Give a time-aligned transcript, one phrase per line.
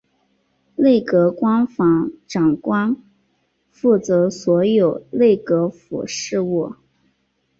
[0.77, 2.97] 内阁官房长官
[3.69, 6.73] 负责所有内阁府事务。